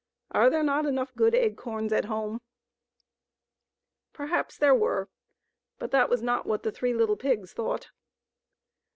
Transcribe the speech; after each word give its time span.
Are 0.31 0.49
there 0.49 0.63
not 0.63 0.83
good 1.15 1.35
enough 1.35 1.51
acorns 1.59 1.93
at 1.93 2.05
home?• 2.05 2.37
Perhaps 4.13 4.57
there 4.57 4.73
were; 4.73 5.09
but 5.77 5.91
that 5.91 6.09
was 6.09 6.23
not 6.23 6.47
what 6.47 6.63
the 6.63 6.71
three 6.71 6.95
little 6.95 7.15
pigs 7.17 7.53
thought. 7.53 7.91